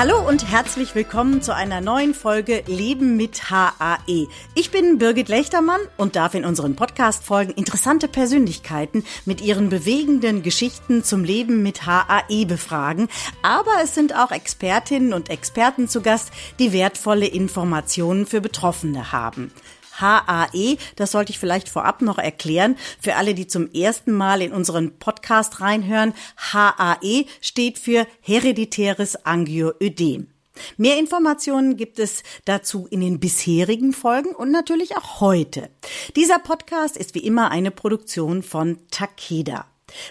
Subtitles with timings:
[0.00, 4.28] Hallo und herzlich willkommen zu einer neuen Folge Leben mit HAE.
[4.54, 11.04] Ich bin Birgit Lechtermann und darf in unseren Podcast-Folgen interessante Persönlichkeiten mit ihren bewegenden Geschichten
[11.04, 13.08] zum Leben mit HAE befragen.
[13.42, 19.52] Aber es sind auch Expertinnen und Experten zu Gast, die wertvolle Informationen für Betroffene haben.
[20.00, 24.52] HAE, das sollte ich vielleicht vorab noch erklären, für alle, die zum ersten Mal in
[24.52, 26.14] unseren Podcast reinhören.
[26.36, 30.28] HAE steht für hereditäres Angioödem.
[30.76, 35.70] Mehr Informationen gibt es dazu in den bisherigen Folgen und natürlich auch heute.
[36.16, 39.66] Dieser Podcast ist wie immer eine Produktion von Takeda.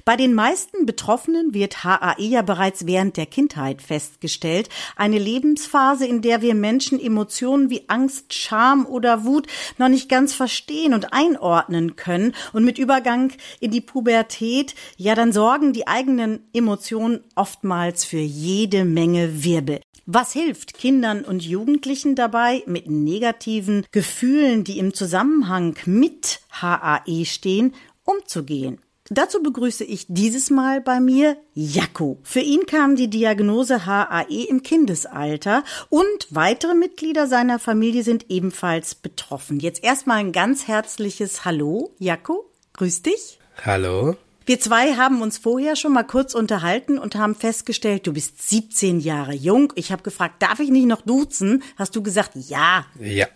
[0.06, 4.70] Bei den meisten Betroffenen wird HAE ja bereits während der Kindheit festgestellt.
[4.96, 10.34] Eine Lebensphase, in der wir Menschen Emotionen wie Angst, Scham oder Wut noch nicht ganz
[10.34, 12.34] verstehen und einordnen können.
[12.54, 18.86] Und mit Übergang in die Pubertät, ja, dann sorgen die eigenen Emotionen oftmals für jede
[18.86, 19.82] Menge Wirbel.
[20.12, 27.76] Was hilft Kindern und Jugendlichen dabei, mit negativen Gefühlen, die im Zusammenhang mit HAE stehen,
[28.06, 28.80] umzugehen?
[29.12, 32.20] Dazu begrüße ich dieses Mal bei mir Jakko.
[32.22, 38.94] Für ihn kam die Diagnose HAE im Kindesalter und weitere Mitglieder seiner Familie sind ebenfalls
[38.94, 39.60] betroffen.
[39.60, 42.52] Jetzt erstmal ein ganz herzliches Hallo, Jakko.
[42.74, 43.40] Grüß dich.
[43.66, 44.16] Hallo.
[44.46, 49.00] Wir zwei haben uns vorher schon mal kurz unterhalten und haben festgestellt, du bist 17
[49.00, 49.74] Jahre jung.
[49.76, 51.64] Ich habe gefragt, darf ich nicht noch duzen?
[51.78, 52.86] Hast du gesagt, ja.
[53.00, 53.28] Ja.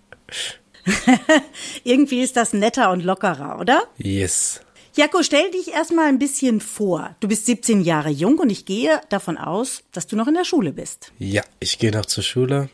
[1.84, 3.84] Irgendwie ist das netter und lockerer, oder?
[3.98, 4.62] Yes.
[4.96, 7.16] Jako, stell dich erstmal ein bisschen vor.
[7.20, 10.46] Du bist 17 Jahre jung und ich gehe davon aus, dass du noch in der
[10.46, 11.12] Schule bist.
[11.18, 12.70] Ja, ich gehe noch zur Schule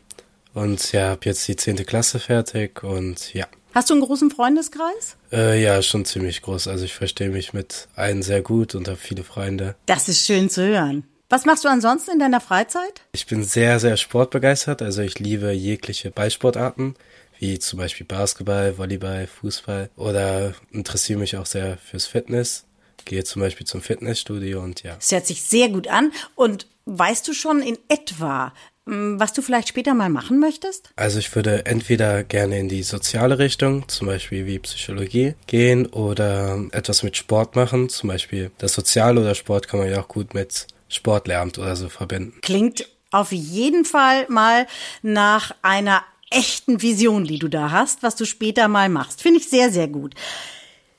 [0.52, 1.76] und ja, habe jetzt die 10.
[1.86, 3.46] Klasse fertig und ja.
[3.72, 5.16] Hast du einen großen Freundeskreis?
[5.32, 6.68] Äh, ja, schon ziemlich groß.
[6.68, 9.76] Also ich verstehe mich mit allen sehr gut und habe viele Freunde.
[9.86, 11.04] Das ist schön zu hören.
[11.30, 13.00] Was machst du ansonsten in deiner Freizeit?
[13.12, 14.82] Ich bin sehr, sehr sportbegeistert.
[14.82, 16.96] Also ich liebe jegliche Ballsportarten
[17.40, 22.64] wie zum Beispiel Basketball, Volleyball, Fußball oder interessiere mich auch sehr fürs Fitness.
[23.06, 24.96] Gehe zum Beispiel zum Fitnessstudio und ja.
[25.00, 26.12] Es hört sich sehr gut an.
[26.34, 28.52] Und weißt du schon in etwa,
[28.86, 30.90] hm, was du vielleicht später mal machen möchtest?
[30.96, 36.62] Also ich würde entweder gerne in die soziale Richtung, zum Beispiel wie Psychologie, gehen oder
[36.72, 37.88] etwas mit Sport machen.
[37.88, 41.88] Zum Beispiel das Soziale oder Sport kann man ja auch gut mit Sportlehramt oder so
[41.88, 42.38] verbinden.
[42.42, 44.66] Klingt auf jeden Fall mal
[45.02, 49.22] nach einer echten Vision, die du da hast, was du später mal machst.
[49.22, 50.14] Finde ich sehr, sehr gut.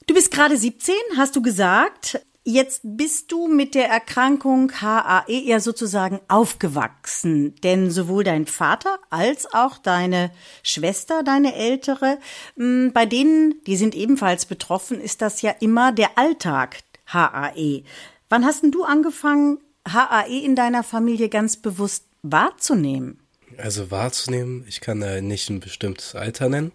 [0.07, 2.21] Du bist gerade 17, hast du gesagt.
[2.43, 9.53] Jetzt bist du mit der Erkrankung HAE ja sozusagen aufgewachsen, denn sowohl dein Vater als
[9.53, 10.31] auch deine
[10.63, 12.17] Schwester, deine ältere,
[12.57, 17.83] hm, bei denen, die sind ebenfalls betroffen, ist das ja immer der Alltag HAE.
[18.27, 23.20] Wann hast denn du angefangen, HAE in deiner Familie ganz bewusst wahrzunehmen?
[23.57, 26.71] Also wahrzunehmen, ich kann da nicht ein bestimmtes Alter nennen,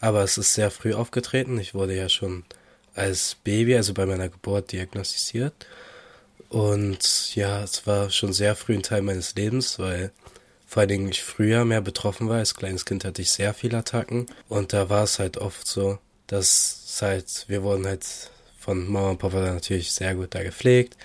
[0.00, 1.58] aber es ist sehr früh aufgetreten.
[1.58, 2.44] Ich wurde ja schon
[2.94, 5.54] als Baby, also bei meiner Geburt, diagnostiziert.
[6.48, 10.12] Und ja, es war schon sehr früh ein Teil meines Lebens, weil
[10.66, 12.38] vor allen Dingen ich früher mehr betroffen war.
[12.38, 14.26] Als kleines Kind hatte ich sehr viele Attacken.
[14.48, 18.04] Und da war es halt oft so, dass halt, wir wurden halt
[18.58, 20.96] von Mama und Papa natürlich sehr gut da gepflegt.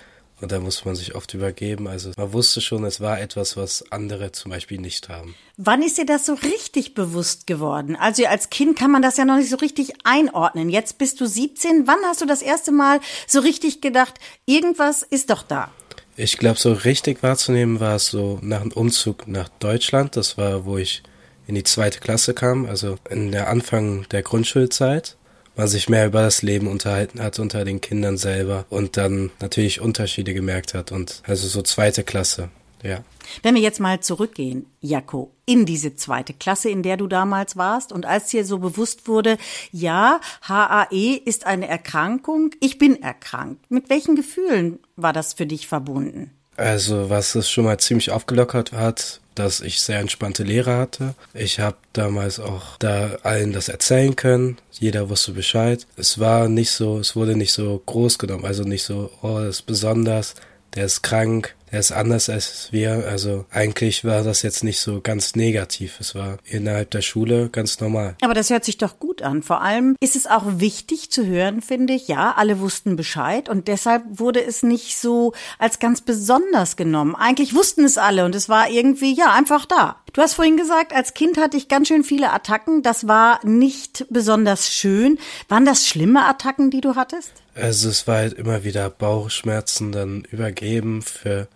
[0.41, 1.87] Und da muss man sich oft übergeben.
[1.87, 5.35] Also man wusste schon, es war etwas, was andere zum Beispiel nicht haben.
[5.57, 7.97] Wann ist dir das so richtig bewusst geworden?
[7.97, 10.69] Also als Kind kann man das ja noch nicht so richtig einordnen.
[10.69, 11.87] Jetzt bist du 17.
[11.87, 15.71] Wann hast du das erste Mal so richtig gedacht, irgendwas ist doch da?
[16.15, 20.15] Ich glaube, so richtig wahrzunehmen war es so nach dem Umzug nach Deutschland.
[20.15, 21.03] Das war, wo ich
[21.47, 25.17] in die zweite Klasse kam, also in der Anfang der Grundschulzeit
[25.59, 29.81] man sich mehr über das Leben unterhalten hat unter den Kindern selber und dann natürlich
[29.81, 32.47] Unterschiede gemerkt hat und also so zweite Klasse,
[32.81, 33.03] ja.
[33.43, 37.91] Wenn wir jetzt mal zurückgehen, Jakko, in diese zweite Klasse, in der du damals warst
[37.91, 39.37] und als dir so bewusst wurde,
[39.73, 43.69] ja, HAE ist eine Erkrankung, ich bin erkrankt.
[43.69, 46.31] Mit welchen Gefühlen war das für dich verbunden?
[46.55, 51.15] Also, was es schon mal ziemlich aufgelockert hat, dass ich sehr entspannte Lehrer hatte.
[51.33, 54.57] Ich habe damals auch da allen das erzählen können.
[54.71, 55.87] Jeder wusste Bescheid.
[55.95, 59.57] Es war nicht so, es wurde nicht so groß genommen, also nicht so, oh, das
[59.57, 60.35] ist besonders,
[60.75, 63.05] der ist krank, der ist anders als wir.
[63.07, 65.99] Also eigentlich war das jetzt nicht so ganz negativ.
[65.99, 68.15] Es war innerhalb der Schule ganz normal.
[68.21, 69.43] Aber das hört sich doch gut an.
[69.43, 72.07] Vor allem ist es auch wichtig zu hören, finde ich.
[72.07, 77.15] Ja, alle wussten Bescheid und deshalb wurde es nicht so als ganz besonders genommen.
[77.15, 79.97] Eigentlich wussten es alle und es war irgendwie, ja, einfach da.
[80.13, 82.81] Du hast vorhin gesagt, als Kind hatte ich ganz schön viele Attacken.
[82.81, 85.19] Das war nicht besonders schön.
[85.47, 87.31] Waren das schlimme Attacken, die du hattest?
[87.55, 91.47] Also es war halt immer wieder Bauchschmerzen, dann übergeben für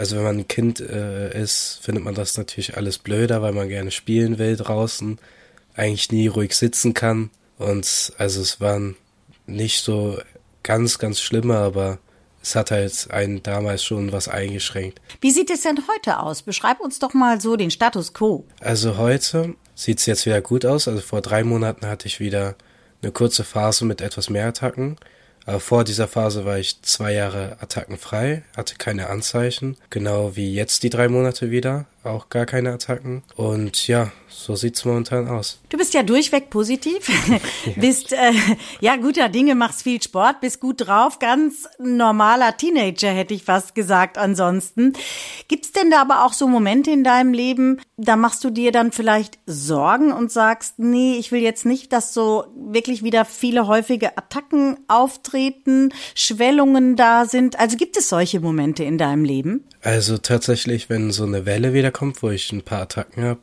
[0.00, 3.68] also wenn man ein Kind äh, ist, findet man das natürlich alles blöder, weil man
[3.68, 5.18] gerne spielen will draußen,
[5.74, 7.28] eigentlich nie ruhig sitzen kann.
[7.58, 8.96] Und also es waren
[9.46, 10.18] nicht so
[10.62, 11.98] ganz, ganz schlimme, aber
[12.42, 15.02] es hat halt einen damals schon was eingeschränkt.
[15.20, 16.40] Wie sieht es denn heute aus?
[16.40, 18.46] Beschreib uns doch mal so den Status quo.
[18.60, 20.88] Also heute sieht es jetzt wieder gut aus.
[20.88, 22.54] Also vor drei Monaten hatte ich wieder
[23.02, 24.96] eine kurze Phase mit etwas mehr Attacken.
[25.50, 30.84] Aber vor dieser Phase war ich zwei Jahre attackenfrei, hatte keine Anzeichen, genau wie jetzt
[30.84, 33.22] die drei Monate wieder, auch gar keine Attacken.
[33.34, 35.60] Und ja, so sieht's momentan aus.
[35.68, 37.38] Du bist ja durchweg positiv, ja.
[37.76, 38.32] bist äh,
[38.80, 43.74] ja guter Dinge, machst viel Sport, bist gut drauf, ganz normaler Teenager hätte ich fast
[43.74, 44.18] gesagt.
[44.18, 44.92] Ansonsten
[45.48, 48.92] gibt's denn da aber auch so Momente in deinem Leben, da machst du dir dann
[48.92, 54.16] vielleicht Sorgen und sagst, nee, ich will jetzt nicht, dass so wirklich wieder viele häufige
[54.16, 55.39] Attacken auftreten,
[56.14, 57.58] Schwellungen da sind.
[57.58, 59.64] Also gibt es solche Momente in deinem Leben?
[59.82, 63.40] Also tatsächlich, wenn so eine Welle wieder kommt, wo ich ein paar Attacken habe,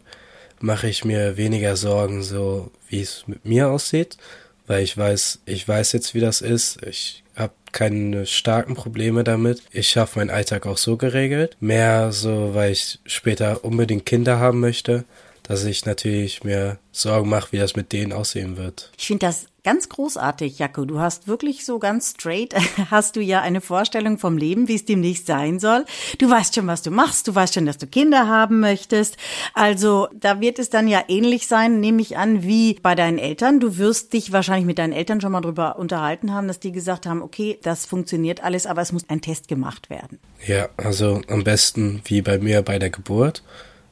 [0.60, 4.18] mache ich mir weniger Sorgen, so wie es mit mir aussieht,
[4.66, 6.84] weil ich weiß, ich weiß jetzt, wie das ist.
[6.86, 9.62] Ich habe keine starken Probleme damit.
[9.72, 11.56] Ich schaffe meinen Alltag auch so geregelt.
[11.60, 15.06] Mehr so, weil ich später unbedingt Kinder haben möchte,
[15.48, 18.92] dass ich natürlich mir Sorgen mache, wie das mit denen aussehen wird.
[18.98, 20.86] Ich finde das ganz großartig, Jaco.
[20.86, 22.56] Du hast wirklich so ganz straight,
[22.92, 25.86] hast du ja eine Vorstellung vom Leben, wie es demnächst sein soll.
[26.20, 27.28] Du weißt schon, was du machst.
[27.28, 29.18] Du weißt schon, dass du Kinder haben möchtest.
[29.54, 33.60] Also da wird es dann ja ähnlich sein, nehme ich an, wie bei deinen Eltern.
[33.60, 37.06] Du wirst dich wahrscheinlich mit deinen Eltern schon mal drüber unterhalten haben, dass die gesagt
[37.06, 40.20] haben, okay, das funktioniert alles, aber es muss ein Test gemacht werden.
[40.46, 43.44] Ja, also am besten wie bei mir bei der Geburt,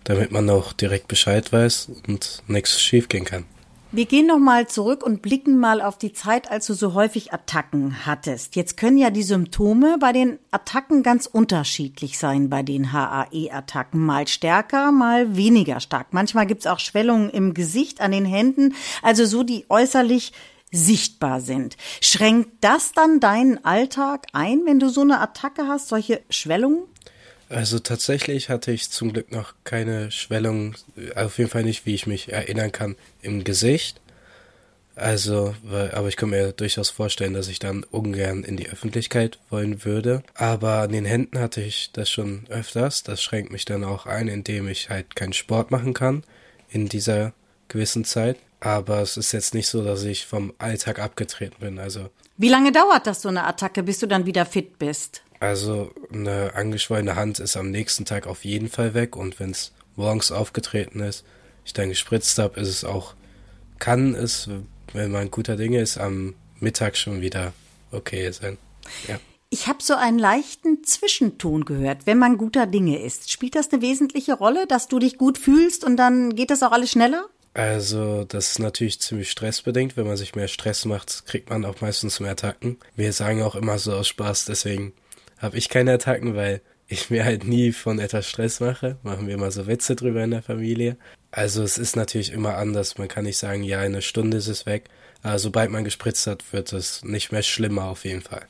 [0.05, 3.45] damit man auch direkt Bescheid weiß und nichts schiefgehen kann.
[3.95, 7.31] Wir gehen noch mal zurück und blicken mal auf die Zeit, als du so häufig
[7.31, 8.57] Attacken hattest.
[8.57, 14.05] Jetzt können ja die Symptome bei den Attacken ganz unterschiedlich sein, bei den HAE-Attacken.
[14.05, 16.07] Mal stärker, mal weniger stark.
[16.11, 20.33] Manchmal gibt's auch Schwellungen im Gesicht, an den Händen, also so, die äußerlich
[20.73, 21.77] sichtbar sind.
[22.01, 26.83] Schränkt das dann deinen Alltag ein, wenn du so eine Attacke hast, solche Schwellungen?
[27.49, 30.75] Also tatsächlich hatte ich zum Glück noch keine Schwellung,
[31.15, 34.01] auf jeden Fall nicht, wie ich mich erinnern kann, im Gesicht.
[34.95, 39.39] Also, weil, aber ich kann mir durchaus vorstellen, dass ich dann ungern in die Öffentlichkeit
[39.49, 40.23] wollen würde.
[40.35, 43.03] Aber an den Händen hatte ich das schon öfters.
[43.03, 46.23] Das schränkt mich dann auch ein, indem ich halt keinen Sport machen kann
[46.69, 47.33] in dieser
[47.67, 48.37] gewissen Zeit.
[48.61, 51.77] Aber es ist jetzt nicht so, dass ich vom Alltag abgetreten bin.
[51.77, 52.09] Also.
[52.37, 55.21] Wie lange dauert das so eine Attacke, bis du dann wieder fit bist?
[55.39, 59.73] Also eine angeschwollene Hand ist am nächsten Tag auf jeden Fall weg und wenn es
[59.95, 61.23] morgens aufgetreten ist,
[61.65, 63.15] ich dann gespritzt habe, ist es auch,
[63.79, 64.49] kann es,
[64.93, 67.53] wenn man guter Dinge ist, am Mittag schon wieder
[67.91, 68.57] okay sein.
[69.07, 69.19] Ja.
[69.49, 73.31] Ich habe so einen leichten Zwischenton gehört, wenn man guter Dinge ist.
[73.31, 76.71] Spielt das eine wesentliche Rolle, dass du dich gut fühlst und dann geht das auch
[76.71, 77.25] alles schneller?
[77.53, 79.95] Also, das ist natürlich ziemlich stressbedingt.
[79.95, 82.77] Wenn man sich mehr Stress macht, kriegt man auch meistens mehr Attacken.
[82.97, 84.91] Wir sagen auch immer so aus Spaß, deswegen
[85.45, 88.97] habe ich keine Attacken, weil ich mir halt nie von etwas Stress mache.
[89.03, 90.97] Machen wir immer so Witze drüber in der Familie.
[91.31, 92.97] Also es ist natürlich immer anders.
[92.97, 94.89] Man kann nicht sagen, ja, in einer Stunde ist es weg.
[95.21, 98.47] Aber sobald man gespritzt hat, wird es nicht mehr schlimmer auf jeden Fall.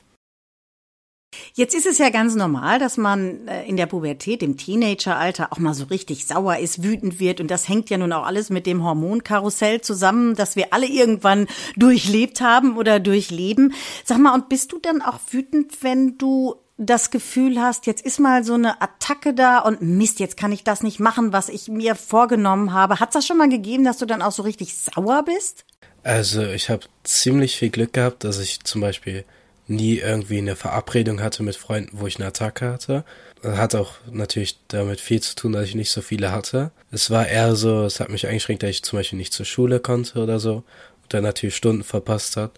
[1.54, 5.58] Jetzt ist es ja ganz normal, dass man äh, in der Pubertät, im Teenageralter auch
[5.58, 7.40] mal so richtig sauer ist, wütend wird.
[7.40, 11.46] Und das hängt ja nun auch alles mit dem Hormonkarussell zusammen, das wir alle irgendwann
[11.76, 13.74] durchlebt haben oder durchleben.
[14.04, 18.20] Sag mal, und bist du dann auch wütend, wenn du das Gefühl hast, jetzt ist
[18.20, 21.68] mal so eine Attacke da und Mist, jetzt kann ich das nicht machen, was ich
[21.68, 23.00] mir vorgenommen habe.
[23.00, 25.64] Hat es das schon mal gegeben, dass du dann auch so richtig sauer bist?
[26.02, 29.24] Also ich habe ziemlich viel Glück gehabt, dass ich zum Beispiel
[29.68, 33.04] nie irgendwie eine Verabredung hatte mit Freunden, wo ich eine Attacke hatte.
[33.42, 36.70] Das hat auch natürlich damit viel zu tun, dass ich nicht so viele hatte.
[36.90, 39.80] Es war eher so, es hat mich eingeschränkt, dass ich zum Beispiel nicht zur Schule
[39.80, 40.56] konnte oder so
[41.02, 42.52] und dann natürlich Stunden verpasst hat,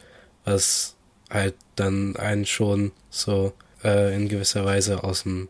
[0.44, 0.96] was
[1.30, 3.52] halt dann einen schon so
[3.84, 5.48] äh, in gewisser Weise aus dem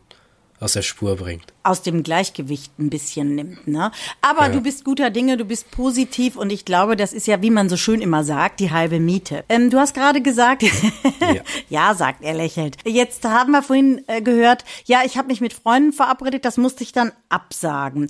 [0.61, 1.53] aus der Spur bringt.
[1.63, 3.93] Aus dem Gleichgewicht ein bisschen nimmt, ne?
[4.21, 4.49] Aber Ja.
[4.49, 7.69] du bist guter Dinge, du bist positiv und ich glaube, das ist ja, wie man
[7.69, 9.45] so schön immer sagt, die halbe Miete.
[9.47, 10.69] Ähm, du hast gerade gesagt, ja.
[11.69, 11.95] Ja.
[11.95, 12.75] sagt er lächelnd.
[12.85, 16.83] Jetzt haben wir vorhin äh, gehört, ja, ich habe mich mit Freunden verabredet, das musste
[16.83, 18.09] ich dann absagen.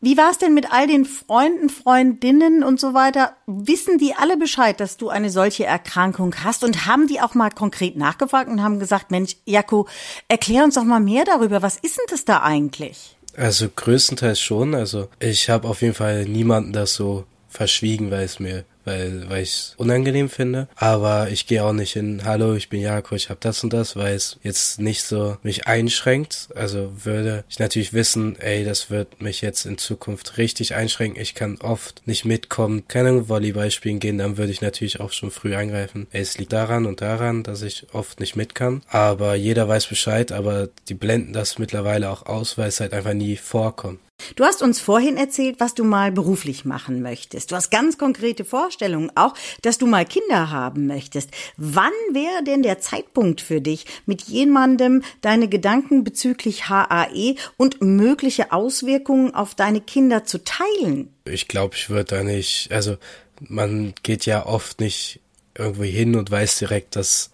[0.00, 3.32] Wie war es denn mit all den Freunden, Freundinnen und so weiter?
[3.46, 6.62] Wissen die alle Bescheid, dass du eine solche Erkrankung hast?
[6.62, 9.88] Und haben die auch mal konkret nachgefragt und haben gesagt, Mensch, Jaco,
[10.28, 11.62] erklär uns doch mal mehr darüber.
[11.62, 13.16] Was ist denn das da eigentlich?
[13.36, 14.76] Also größtenteils schon.
[14.76, 19.42] Also ich habe auf jeden Fall niemanden das so verschwiegen, weil es mir, weil, weil
[19.42, 20.68] ich es unangenehm finde.
[20.76, 23.96] Aber ich gehe auch nicht in, hallo, ich bin Jakob, ich habe das und das,
[23.96, 26.48] weil es jetzt nicht so mich einschränkt.
[26.54, 31.20] Also würde ich natürlich wissen, ey, das wird mich jetzt in Zukunft richtig einschränken.
[31.20, 35.12] Ich kann oft nicht mitkommen, keine Ahnung, Volleyball spielen gehen, dann würde ich natürlich auch
[35.12, 36.06] schon früh eingreifen.
[36.10, 38.82] Ey, es liegt daran und daran, dass ich oft nicht mit kann.
[38.88, 43.14] Aber jeder weiß Bescheid, aber die blenden das mittlerweile auch aus, weil es halt einfach
[43.14, 44.00] nie vorkommt.
[44.36, 47.50] Du hast uns vorhin erzählt, was du mal beruflich machen möchtest.
[47.50, 51.30] Du hast ganz konkrete Vorstellungen auch, dass du mal Kinder haben möchtest.
[51.56, 58.52] Wann wäre denn der Zeitpunkt für dich, mit jemandem deine Gedanken bezüglich HAE und mögliche
[58.52, 61.12] Auswirkungen auf deine Kinder zu teilen?
[61.24, 62.96] Ich glaube, ich würde da nicht, also
[63.40, 65.20] man geht ja oft nicht
[65.56, 67.30] irgendwo hin und weiß direkt, das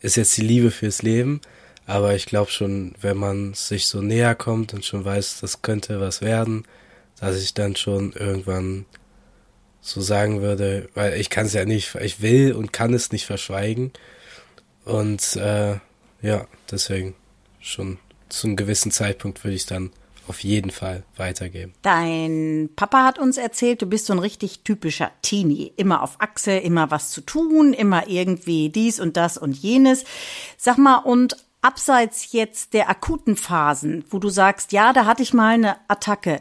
[0.00, 1.40] ist jetzt die Liebe fürs Leben.
[1.86, 6.00] Aber ich glaube schon, wenn man sich so näher kommt und schon weiß, das könnte
[6.00, 6.64] was werden,
[7.20, 8.86] dass ich dann schon irgendwann
[9.80, 13.26] so sagen würde, weil ich kann es ja nicht, ich will und kann es nicht
[13.26, 13.92] verschweigen.
[14.86, 15.76] Und äh,
[16.22, 17.14] ja, deswegen
[17.60, 17.98] schon
[18.30, 19.90] zu einem gewissen Zeitpunkt würde ich dann
[20.26, 21.74] auf jeden Fall weitergeben.
[21.82, 25.72] Dein Papa hat uns erzählt, du bist so ein richtig typischer Teenie.
[25.76, 30.04] Immer auf Achse, immer was zu tun, immer irgendwie dies und das und jenes.
[30.56, 35.32] Sag mal, und abseits jetzt der akuten Phasen, wo du sagst, ja, da hatte ich
[35.34, 36.40] mal eine Attacke,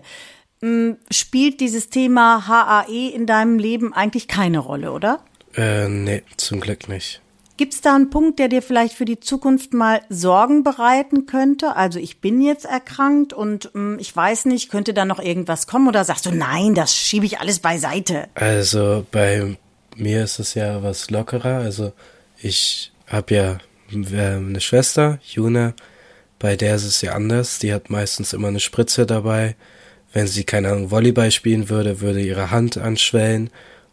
[0.62, 5.20] m, spielt dieses Thema HAE in deinem Leben eigentlich keine Rolle, oder?
[5.56, 7.22] Äh, nee, zum Glück nicht.
[7.56, 11.76] Gibt es da einen Punkt, der dir vielleicht für die Zukunft mal Sorgen bereiten könnte?
[11.76, 15.88] Also ich bin jetzt erkrankt und mh, ich weiß nicht, könnte da noch irgendwas kommen
[15.88, 18.28] oder sagst du, nein, das schiebe ich alles beiseite?
[18.34, 19.56] Also bei
[19.96, 21.60] mir ist es ja was lockerer.
[21.60, 21.94] Also
[22.42, 23.58] ich habe ja
[23.94, 25.74] eine Schwester, Juna,
[26.40, 27.60] bei der ist es ja anders.
[27.60, 29.56] Die hat meistens immer eine Spritze dabei.
[30.12, 33.50] Wenn sie, keine Ahnung, Volleyball spielen würde, würde ihre Hand anschwellen.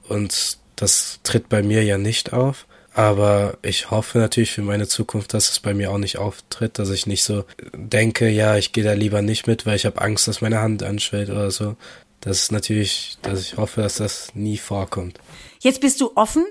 [0.08, 2.66] Und das tritt bei mir ja nicht auf.
[2.92, 6.90] Aber ich hoffe natürlich für meine Zukunft, dass es bei mir auch nicht auftritt, dass
[6.90, 10.26] ich nicht so denke, ja, ich gehe da lieber nicht mit, weil ich habe Angst,
[10.26, 11.76] dass meine Hand anschwellt oder so.
[12.20, 15.20] Das ist natürlich, dass ich hoffe, dass das nie vorkommt.
[15.60, 16.44] Jetzt bist du offen,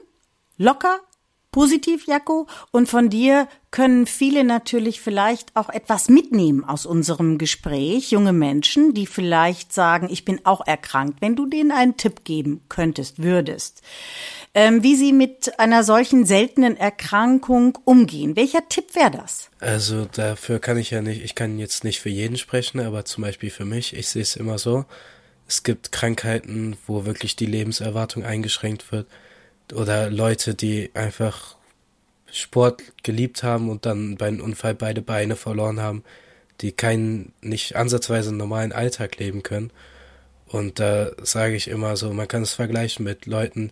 [0.58, 1.01] locker,
[1.51, 8.12] positiv, Jaco, und von dir können viele natürlich vielleicht auch etwas mitnehmen aus unserem Gespräch.
[8.12, 12.62] Junge Menschen, die vielleicht sagen, ich bin auch erkrankt, wenn du denen einen Tipp geben
[12.70, 13.82] könntest, würdest.
[14.53, 18.36] Ähm, wie sie mit einer solchen seltenen Erkrankung umgehen.
[18.36, 19.50] Welcher Tipp wäre das?
[19.60, 23.24] Also dafür kann ich ja nicht, ich kann jetzt nicht für jeden sprechen, aber zum
[23.24, 24.86] Beispiel für mich, ich sehe es immer so,
[25.48, 29.08] es gibt Krankheiten, wo wirklich die Lebenserwartung eingeschränkt wird
[29.74, 31.56] oder Leute, die einfach
[32.32, 36.04] Sport geliebt haben und dann bei einem Unfall beide Beine verloren haben,
[36.62, 39.72] die keinen, nicht ansatzweise normalen Alltag leben können.
[40.46, 43.72] Und da sage ich immer so, man kann es vergleichen mit Leuten,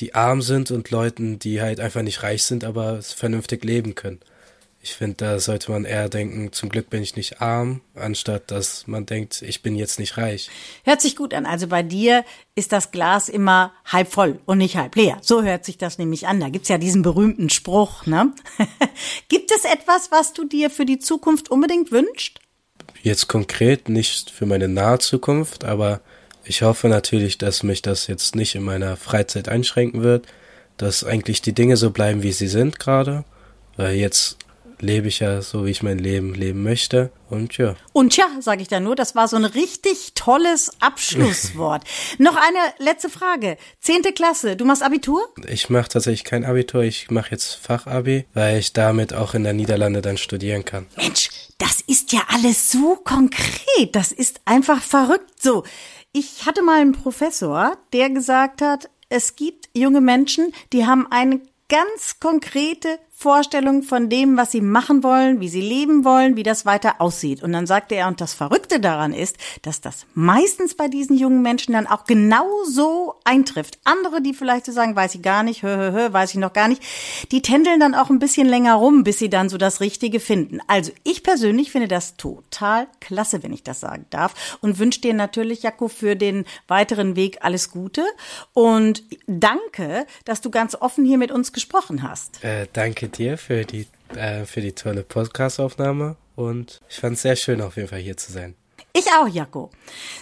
[0.00, 4.20] die arm sind und Leuten, die halt einfach nicht reich sind, aber vernünftig leben können.
[4.86, 8.86] Ich finde, da sollte man eher denken, zum Glück bin ich nicht arm, anstatt dass
[8.86, 10.48] man denkt, ich bin jetzt nicht reich.
[10.84, 11.44] Hört sich gut an.
[11.44, 12.24] Also bei dir
[12.54, 15.18] ist das Glas immer halb voll und nicht halb leer.
[15.22, 16.38] So hört sich das nämlich an.
[16.38, 18.32] Da gibt's ja diesen berühmten Spruch, ne?
[19.28, 22.38] Gibt es etwas, was du dir für die Zukunft unbedingt wünschst?
[23.02, 26.00] Jetzt konkret nicht für meine nahe Zukunft, aber
[26.44, 30.26] ich hoffe natürlich, dass mich das jetzt nicht in meiner Freizeit einschränken wird,
[30.76, 33.24] dass eigentlich die Dinge so bleiben, wie sie sind gerade,
[33.76, 34.38] weil jetzt
[34.80, 37.76] lebe ich ja so, wie ich mein Leben leben möchte und ja.
[37.92, 41.84] Und tja, sage ich da nur, das war so ein richtig tolles Abschlusswort.
[42.18, 43.56] Noch eine letzte Frage.
[43.80, 45.20] Zehnte Klasse, du machst Abitur?
[45.48, 49.52] Ich mache tatsächlich kein Abitur, ich mache jetzt Fachabi, weil ich damit auch in der
[49.52, 50.86] Niederlande dann studieren kann.
[50.96, 53.94] Mensch, das ist ja alles so konkret.
[53.94, 55.64] Das ist einfach verrückt so.
[56.12, 61.40] Ich hatte mal einen Professor, der gesagt hat, es gibt junge Menschen, die haben eine
[61.68, 66.66] ganz konkrete Vorstellung von dem, was sie machen wollen, wie sie leben wollen, wie das
[66.66, 67.42] weiter aussieht.
[67.42, 71.40] Und dann sagte er, und das Verrückte daran ist, dass das meistens bei diesen jungen
[71.40, 73.78] Menschen dann auch genau so eintrifft.
[73.84, 76.52] Andere, die vielleicht so sagen, weiß ich gar nicht, hö, hö, hö, weiß ich noch
[76.52, 76.82] gar nicht,
[77.32, 80.60] die tändeln dann auch ein bisschen länger rum, bis sie dann so das Richtige finden.
[80.66, 85.14] Also ich persönlich finde das total klasse, wenn ich das sagen darf und wünsche dir
[85.14, 88.04] natürlich, Jakob, für den weiteren Weg alles Gute
[88.52, 92.44] und danke, dass du ganz offen hier mit uns gesprochen hast.
[92.44, 92.66] Äh,
[93.06, 97.60] danke dir für die, äh, für die tolle Podcast-Aufnahme und ich fand es sehr schön,
[97.60, 98.54] auf jeden Fall hier zu sein.
[98.92, 99.70] Ich auch, Jaco.